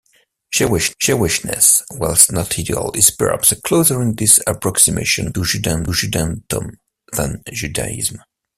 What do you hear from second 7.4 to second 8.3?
'Judaism'.